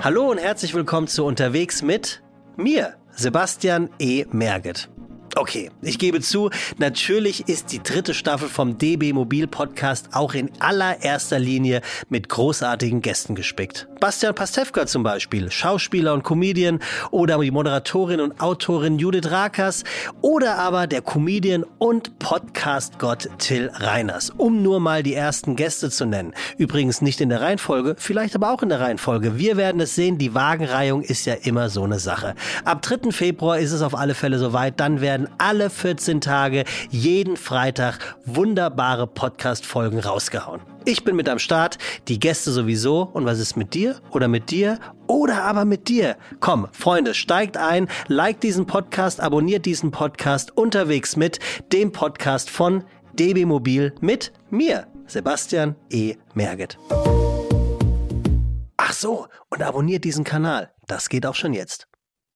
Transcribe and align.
Hallo 0.00 0.30
und 0.30 0.38
herzlich 0.38 0.74
willkommen 0.74 1.08
zu 1.08 1.24
Unterwegs 1.24 1.82
mit 1.82 2.22
mir, 2.56 2.94
Sebastian 3.10 3.90
E. 3.98 4.26
Merget. 4.30 4.88
Okay, 5.38 5.70
ich 5.82 6.00
gebe 6.00 6.20
zu, 6.20 6.50
natürlich 6.78 7.48
ist 7.48 7.70
die 7.70 7.80
dritte 7.80 8.12
Staffel 8.12 8.48
vom 8.48 8.76
DB 8.76 9.12
Mobil 9.12 9.46
Podcast 9.46 10.08
auch 10.12 10.34
in 10.34 10.50
allererster 10.58 11.38
Linie 11.38 11.80
mit 12.08 12.28
großartigen 12.28 13.02
Gästen 13.02 13.36
gespickt. 13.36 13.86
Bastian 14.00 14.34
Pastewka 14.34 14.86
zum 14.86 15.04
Beispiel, 15.04 15.48
Schauspieler 15.52 16.12
und 16.12 16.24
Comedian 16.24 16.80
oder 17.12 17.38
die 17.38 17.52
Moderatorin 17.52 18.20
und 18.20 18.40
Autorin 18.40 18.98
Judith 18.98 19.30
Rakers 19.30 19.84
oder 20.22 20.58
aber 20.58 20.88
der 20.88 21.02
Comedian 21.02 21.64
und 21.78 22.18
Podcast-Gott 22.18 23.28
Till 23.38 23.70
Reiners, 23.74 24.30
um 24.30 24.62
nur 24.62 24.80
mal 24.80 25.04
die 25.04 25.14
ersten 25.14 25.54
Gäste 25.54 25.88
zu 25.88 26.04
nennen. 26.04 26.34
Übrigens 26.56 27.00
nicht 27.00 27.20
in 27.20 27.28
der 27.28 27.42
Reihenfolge, 27.42 27.94
vielleicht 27.96 28.34
aber 28.34 28.52
auch 28.52 28.64
in 28.64 28.70
der 28.70 28.80
Reihenfolge. 28.80 29.38
Wir 29.38 29.56
werden 29.56 29.80
es 29.80 29.94
sehen, 29.94 30.18
die 30.18 30.34
Wagenreihung 30.34 31.02
ist 31.02 31.26
ja 31.26 31.34
immer 31.34 31.68
so 31.68 31.84
eine 31.84 32.00
Sache. 32.00 32.34
Ab 32.64 32.82
3. 32.82 33.12
Februar 33.12 33.60
ist 33.60 33.70
es 33.70 33.82
auf 33.82 33.96
alle 33.96 34.16
Fälle 34.16 34.40
soweit, 34.40 34.80
dann 34.80 35.00
werden 35.00 35.27
alle 35.38 35.70
14 35.70 36.20
Tage 36.20 36.64
jeden 36.90 37.36
Freitag 37.36 38.16
wunderbare 38.24 39.06
Podcast-Folgen 39.06 39.98
rausgehauen. 39.98 40.60
Ich 40.84 41.04
bin 41.04 41.16
mit 41.16 41.28
am 41.28 41.38
Start, 41.38 41.76
die 42.08 42.18
Gäste 42.18 42.50
sowieso. 42.50 43.02
Und 43.02 43.26
was 43.26 43.38
ist 43.38 43.56
mit 43.56 43.74
dir 43.74 44.00
oder 44.10 44.28
mit 44.28 44.50
dir 44.50 44.78
oder 45.06 45.42
aber 45.42 45.64
mit 45.64 45.88
dir? 45.88 46.16
Komm, 46.40 46.68
Freunde, 46.72 47.12
steigt 47.12 47.56
ein, 47.56 47.88
liked 48.06 48.42
diesen 48.42 48.66
Podcast, 48.66 49.20
abonniert 49.20 49.66
diesen 49.66 49.90
Podcast 49.90 50.56
unterwegs 50.56 51.16
mit 51.16 51.40
dem 51.72 51.92
Podcast 51.92 52.48
von 52.48 52.84
DB 53.12 53.44
Mobil 53.44 53.94
mit 54.00 54.32
mir, 54.48 54.86
Sebastian 55.06 55.76
E. 55.90 56.14
Merget. 56.34 56.78
Ach 58.76 58.92
so, 58.92 59.26
und 59.50 59.62
abonniert 59.62 60.04
diesen 60.04 60.24
Kanal. 60.24 60.72
Das 60.86 61.08
geht 61.08 61.26
auch 61.26 61.34
schon 61.34 61.52
jetzt. 61.52 61.88